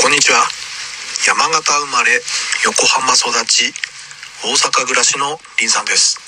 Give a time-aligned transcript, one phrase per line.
[0.00, 0.46] こんにちは。
[1.26, 2.22] 山形生まれ
[2.64, 3.74] 横浜育ち
[4.46, 6.20] 大阪暮らしの林さんです。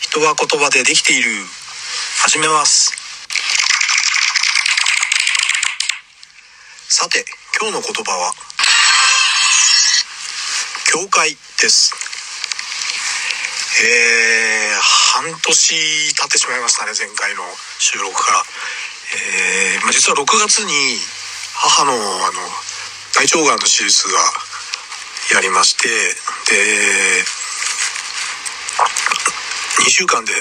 [0.00, 1.28] 人は言葉でできている。
[2.22, 2.94] 始めます。
[6.88, 7.24] さて
[7.58, 8.30] 今日の言葉は
[10.86, 11.92] 教会です。
[13.82, 17.42] えー、半年経ってしまいましたね前回の
[17.80, 18.42] 収録から。
[19.74, 20.72] えー、まあ、実は6月に
[21.58, 22.67] 母のあの
[23.14, 24.18] 大腸がんの手術が
[25.34, 27.24] やりましてで
[29.84, 30.32] 2週間で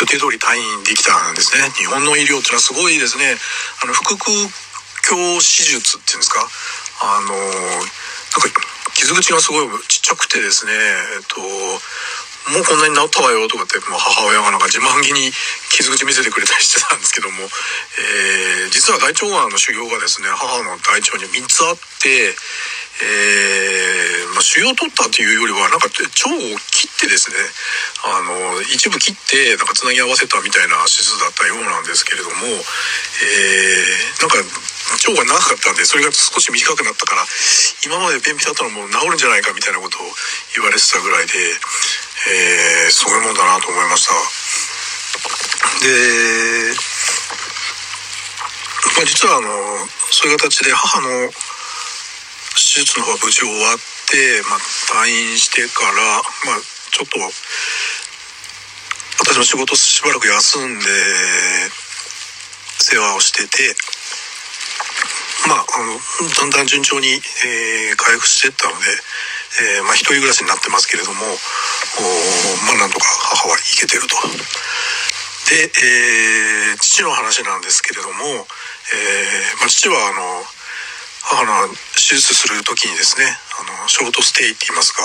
[0.00, 1.68] 予定通り退院できたんですね。
[1.76, 3.36] 日本の医療っていうのはすごいですね。
[3.84, 4.32] あの腹腔
[5.04, 6.48] 鏡手術っていうんですか？
[7.02, 8.60] あのなんか
[8.94, 15.30] 傷口がすごいちっちゃくてですねえっともうこんなに治ったわよとかってもう母親がなんか自慢げに
[15.70, 17.50] 傷口見せてくれたりしてたんですけども、えー、
[18.80, 22.32] 実は大腸がんの修行がですね母の大腸に3つあって、
[23.04, 26.00] えーまあ、腫瘍を取ったっていうよりはなんか腸
[26.32, 26.40] を
[26.72, 27.36] 切ってですね
[28.08, 37.28] あの一部切ってなんかつなぎ合わせたみたいな手術だったようなんですけれども、えー、なんか腸が長かったんでそれが少し短くなったから
[37.84, 40.08] 今まで便秘だったのも治るんじゃないかみたいなことを
[40.56, 41.36] 言われてたぐらいで、
[42.88, 44.16] えー、そういうもんだなと思いました。
[45.84, 46.89] で、
[48.96, 49.48] まあ、実はあの
[50.10, 51.30] そういう形で母の
[52.56, 53.78] 手術の方は無事終わっ
[54.08, 54.58] て、まあ、
[55.04, 57.18] 退院してから、まあ、ちょっと
[59.20, 60.84] 私も仕事しばらく休んで
[62.78, 63.74] 世話をしてて。
[65.48, 65.96] まあ、あの
[66.28, 68.84] だんだん順調に、えー、回復していったので、
[69.80, 71.26] えー、まあ、一人暮らしになってますけれどもお
[72.68, 74.16] まあ、なんとか母は生けてると。
[75.50, 80.46] で、えー、父の話なんですけれども、えーまあ、父はあの
[81.26, 83.26] 母の手術する時にですね
[83.58, 85.02] あのショートステイって言いますか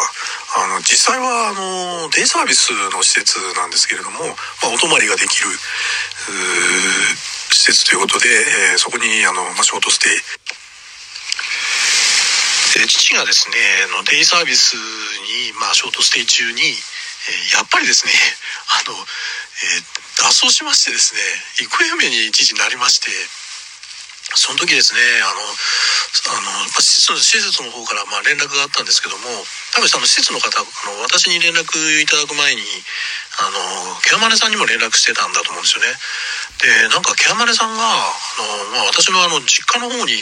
[0.61, 4.21] あの実際はあのデイサービスの施設なんですけれども、
[4.61, 5.49] まあ、お泊まりができる
[7.49, 10.21] 施設ということで、えー、そこにあの、まあ、ショートステイ。
[12.75, 13.55] で父がですね
[13.97, 18.11] のデイサービスに、まあ、ショートステイ中に、えー、やっぱりですね
[18.67, 18.95] あの、
[19.63, 21.21] えー、脱走しましてですね
[21.63, 23.11] 行方不明に一時なりまして
[24.33, 25.39] その時ですねあの
[26.25, 29.23] あの施設施設の方からまあ連絡があったんですけども
[29.77, 32.65] 多分その施設の方あの私に連絡いただく前に
[33.37, 35.93] あのケアマネさんにも連絡してたんだと思うんですよね。
[36.57, 38.11] でなんかケアマネさんがあ
[38.73, 40.17] の、まあ、私のあの実家の方に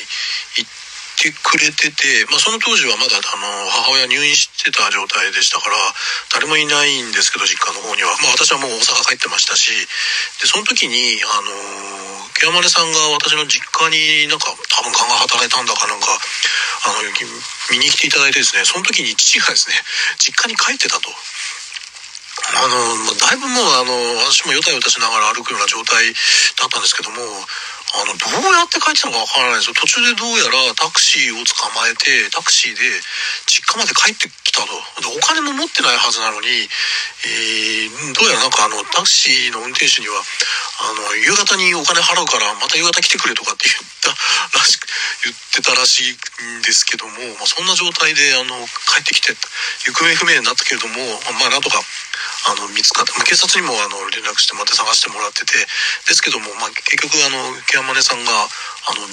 [0.59, 0.82] 行って
[1.23, 5.79] てくれてて、まあ、その当時はまだあの母親入院してた状態でしたから
[6.35, 9.71] 誰もいないんですけど実家の方には、まあ、私はもう大阪帰ってましたし
[10.43, 17.07] でその時にあのケアマネさんが私の実家になんか多分勘が働いたんだかなんかあの
[17.71, 19.79] 見に来ていただいてですねその時に父がですね
[20.19, 21.07] 実家に帰ってたと。
[22.43, 23.93] あのだいぶもうあの
[24.25, 26.11] 私もよたよたしながら歩くような状態
[26.59, 27.17] だったんですけども
[27.93, 29.77] あの、どうやって帰ってたのかわからないですよ。
[29.77, 32.81] 途中でどうやらタクシーを捕まえて、タクシーで
[33.45, 34.73] 実家まで帰ってきたと。
[35.13, 44.09] お金も持ってないはずなのに、えー、どうやらなんかあの、タクシーの運転手には、あの、夕方にお金払うから、また夕方来てくれとかって言った
[44.57, 44.89] らしく、
[45.23, 48.57] 言ってたらしいんですけども、まあ、そんな状態で、あの、
[48.89, 49.37] 帰ってきて、
[49.85, 50.97] 行方不明になったけれども、
[51.37, 51.77] まあ、なんとか、
[52.49, 55.53] あの、見つかって、警察にもあの、連絡してまた探してもらってて、
[56.07, 57.37] ですけども、まあ、結局あの、
[57.73, 59.07] 山根さんがあの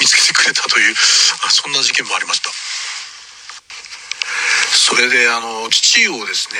[0.00, 2.50] 見つけてくれたというそんな事件もありました。
[4.72, 6.58] それであの父をですね、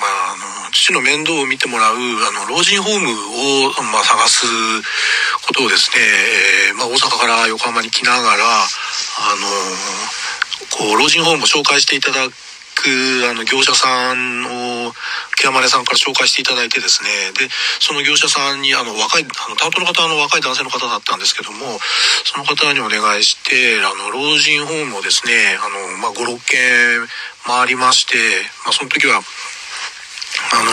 [0.00, 3.10] まあ、あの父の面倒を見てもらうあの老人ホーム
[3.68, 4.46] を、まあ、探す
[5.46, 6.00] ことをですね、
[6.70, 9.46] えー、まあ、大阪から横浜に来ながらあの
[10.88, 14.92] こう老人ホームを紹介していただくあの業者さんを
[15.40, 17.08] ケアマネさんから紹介していただいてですね。
[17.32, 17.48] で
[17.80, 21.80] その業者さんにあの若いあの担当の方の若い男性の方だったんですけども
[22.28, 25.64] その方にお願いしてあの老人ホームをですねあ
[25.96, 26.60] の、まあ、56軒
[27.46, 28.16] 回りまして、
[28.68, 29.20] まあ、その時はあ
[30.64, 30.70] の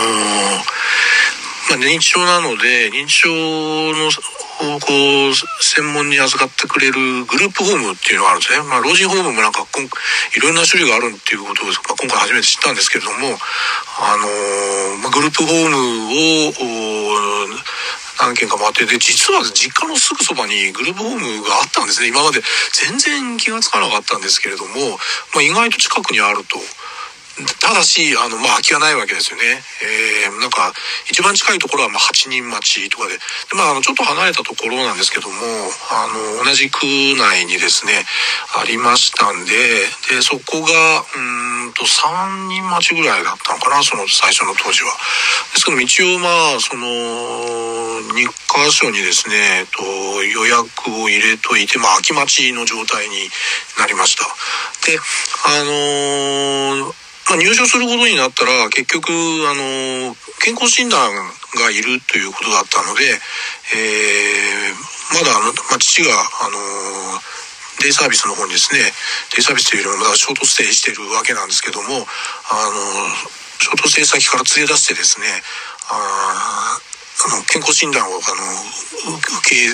[1.68, 4.10] まあ、認知症なので認知症の
[4.58, 8.62] をこう専門に預かってくれるグループホームっていうのがあるんですね。
[8.62, 13.38] まあ、老人ホームもなんかいろんな種類があるっていうことを、まあ、今回初めて知ったんですけれども、
[14.02, 15.78] あの、まあ、グループホーム
[16.48, 17.58] を
[18.18, 22.42] 何件か回ってで実は実家のすぐそばにグループホームがあったんですね今まで
[22.74, 24.98] 全然気が付かなかったんですけれども、
[25.34, 26.58] まあ、意外と近くにあると。
[27.60, 29.62] ただし、あの、まあ、空きがないわけですよね。
[30.26, 30.72] えー、なんか、
[31.10, 33.20] 一番近いところは、まあ、8人待ちとかで、で
[33.54, 35.34] まあ、あの、ちょっと離れたところなんですけども、
[35.90, 36.08] あ
[36.38, 36.86] の、同じ区
[37.16, 38.04] 内にですね、
[38.58, 39.52] ありましたんで、
[40.10, 44.90] で、そこが、うんと、3人待ちぐらいだったのかな、その最初の当時は。
[45.54, 53.30] ですけども、一応、まあ、その、2箇所にですね、と、予約を入れといて、まあ、空き待ちの状態に
[53.78, 54.24] なりました。
[54.86, 54.98] で、
[55.44, 61.12] あのーまあ、入所することになったら結局あの健康診断
[61.60, 63.04] がいるということだったので、
[63.76, 66.56] えー、まだあの、まあ、父があの
[67.84, 68.80] デイサービスの方にですね
[69.36, 72.00] デイサービスというよりもまだショートステイしてるわけなんですけども
[72.48, 72.80] あの
[73.60, 75.26] ショートステイ先から連れ出してですね
[75.92, 76.80] あ
[77.28, 79.68] あの健康診断をあの受け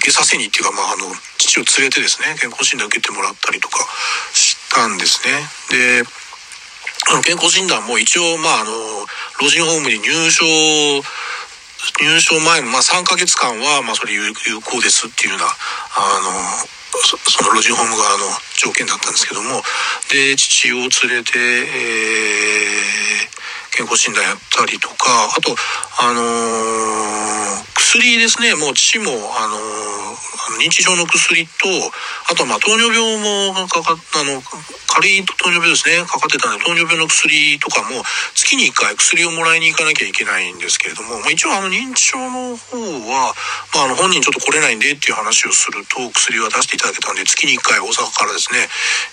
[0.00, 3.84] 受けさせにっていうか、まあ、あの父を連れてですね健康診断受けてもらったりとか
[4.32, 6.02] したんですね。
[6.02, 6.25] で
[7.22, 8.70] 健康診断も一応、まあ、あの、
[9.40, 10.44] 老人ホームに入所、
[12.02, 14.32] 入所前の、まあ、3ヶ月間は、まあ、それ有
[14.64, 15.50] 効ですっていうような、あ
[16.20, 16.66] の、
[17.04, 18.26] そその老人ホーム側の
[18.58, 19.62] 条件だったんですけども、
[20.10, 25.54] で、父を連れて、えー、健康診断やったりとか、あと、
[26.00, 29.54] あのー、薬ですね、もう父も、あの、
[30.58, 31.70] 認知症の薬と、
[32.26, 38.02] あとは、まあ、糖尿病もかか、あの、軽い糖尿病ですね、かかってたんで、糖尿病の薬とかも、
[38.34, 42.74] 月に1回薬をもらいに行かなきゃいけないんですけれども、まあ、一応、あの、認知症の方
[43.06, 43.34] は、
[43.72, 48.66] まあ、あの、本人ちょっと来れないんでっていう話をすると、薬は出していただけたんで、月に1回大阪からですね、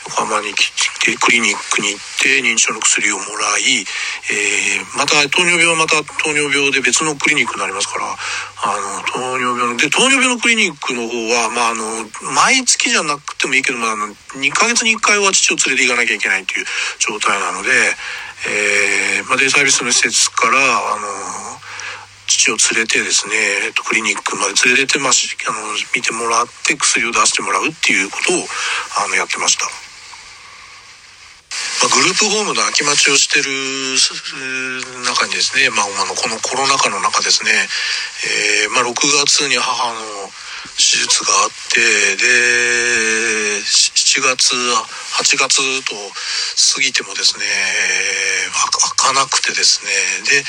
[0.09, 0.73] 横浜に来
[1.05, 3.85] て、クリニックに行って、認知症の薬をもらい、
[4.33, 8.17] えー、また、糖尿病はまた糖尿病で別のクリニックになりますから、
[8.63, 11.83] あの、糖尿病の、で、糖尿病のクリニックの方は、まあ、あの、
[12.31, 14.07] 毎月じゃなくてもいいけど、まあ、あの、
[14.39, 16.65] 2ヶ月に1回は父を連れて行かなきゃいけないという
[16.99, 17.69] 状態なので、
[18.47, 21.59] えー、まあ、デイサービスの施設から、あの、
[22.27, 23.35] 父を連れてですね、
[23.67, 28.47] えっと、クリニックまで連れてって、まあ、あの、見てもらって薬を出してもらうっていうことを、
[29.03, 29.82] あの、やってました。
[31.93, 33.45] グループホームの空き待ちをしてる
[35.05, 37.53] 中にですね、まあ、あのこのコロナ禍の中ですね、
[38.65, 40.01] えー、まあ、6月に母の
[40.73, 47.45] 手術があってで7月8月と過ぎてもですね
[48.97, 49.91] 開かなくてですね
[50.25, 50.41] で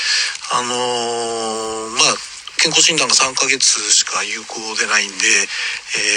[0.49, 3.61] あの、まあ健康診断が3ヶ月
[3.93, 5.27] しか有効でないんで、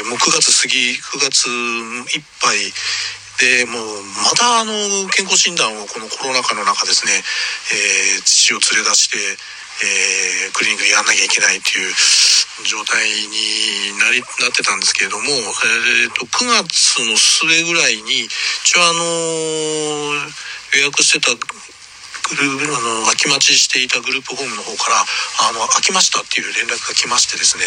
[0.01, 1.51] えー、もう9月過ぎ9月
[2.17, 2.73] いっぱい
[3.39, 4.73] で、もう、またあの、
[5.11, 9.19] 健康診断をこのコロナ禍の中ですね、えー、父を連れ出して、
[9.79, 11.95] えー、クリニックやんなきゃいけないっていう
[12.67, 19.07] 状態になり、なってたんですけれども、えー、と、9月の末ぐらいに、一応あの
[20.75, 21.39] 予約してたグ
[22.35, 25.07] ループ、あの、空き待ちしていたグループホームの方から、
[25.49, 27.65] あの、空きましたっていう連絡が来ましてですね、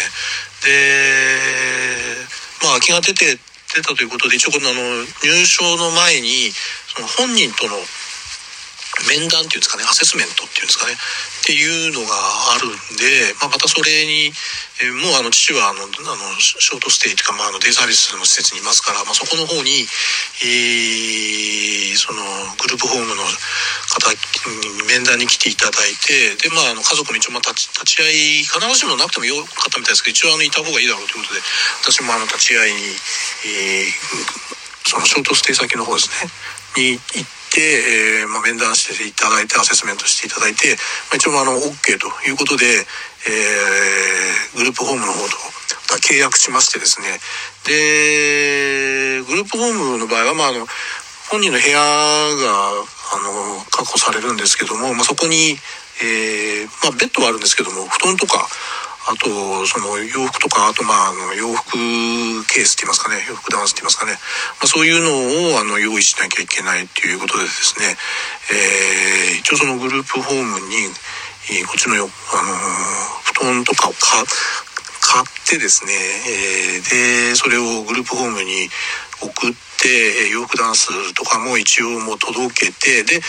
[0.68, 2.16] で、
[2.62, 3.40] まあ、空きが出て、
[3.74, 4.80] 出たということで、一応このあの、
[5.24, 6.52] 入賞の前に、
[6.94, 7.76] その本人との
[9.08, 12.12] 面談っていうんですかね、アセスメントっていうんですかね、っていうのが
[12.52, 14.28] あるんで、まあ、またそれに、
[14.84, 19.88] えー、もうあの父はあの、あの、ショートステイというか、まあ、あの、デイサービスの施設にいますから、まあ、そこの方に、
[20.44, 22.20] えー、その、
[22.60, 23.24] グループホームの
[23.92, 24.08] 方
[24.88, 28.08] 面談に来ていただいて、で、まあ、あの、家族も一応、まあ、立ち、会
[28.40, 31.40] い、必ずしもなくてもよかったみたいですけど、一応、あの、いた方がいいだろうということで、
[31.84, 36.30] 私もあの、立ち会いに、えー、そのショートステイ先の方ですね、
[36.76, 37.60] に行って、て、
[38.22, 40.72] えー、まあ、面談していただいて、アセスメントしていただいて、
[41.12, 45.36] まあ、一応あの、OK ということで、えー、グループホームの方と
[46.00, 47.20] 契約しましてですね、
[47.68, 50.66] で、グループホームの場合は、まあ、あの、
[51.32, 55.56] 本人の部屋が、あの、確保されるんですけども、まあ、そこに、
[56.04, 58.44] えー、まあ、ベッドはあるんですけども、布団とか、
[59.08, 61.72] あと、その洋服とか、あとまあ、あの洋服
[62.52, 64.12] ケースって言いますかね、洋服ダンスって言いますかね、
[64.60, 67.96] まあ、そういうのをあの用意しなきゃいけないっていうことでですね、
[68.52, 70.92] えー、一応そのグループホームに、
[71.64, 72.52] こっちのよ、あの
[73.24, 78.68] 布団とかを買ってですね、えー、で、それをグループホームに
[79.22, 83.20] 送って、洋服ダンスとかも一応もう届けて、で、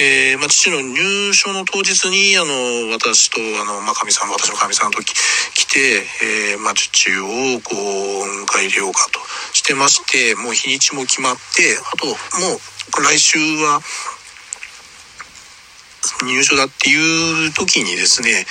[0.00, 6.06] えー、まあ、父の入所の当日に、あの、私と、あの、まあ、神さん、私の神さんと来て、
[6.52, 9.20] えー、まあ、父を、こう、迎え入れようかと
[9.52, 12.12] してまして、もう日にちも決まって、あと、も
[12.56, 13.80] う、来週は、
[16.24, 18.46] 入所だっていう時にですね、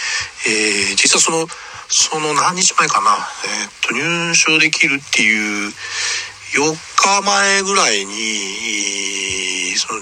[0.48, 1.48] えー、実はその、
[1.92, 5.74] その何日前かな、えっ、と、入所できるっていう、
[6.56, 10.02] 4日前ぐらいに、その、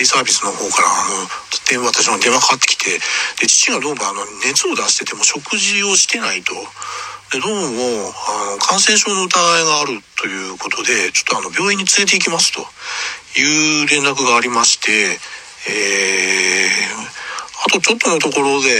[0.00, 1.28] デイサービスの方からあの
[1.68, 2.96] 電話私の電話かかってきて
[3.38, 6.54] で父がどうもあの熱を出してても食事をしてないと。
[7.30, 12.64] でどうもあの感染症の疑いがあるということでちょっとあの病院に連れて行きますと
[13.38, 14.90] いう連絡がありまして、
[15.70, 17.06] えー、
[17.66, 18.72] あとちょっとのところで、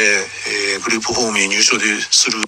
[0.75, 2.41] えー、グループホームに入所でする